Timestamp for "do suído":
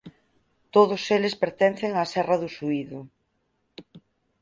2.41-2.99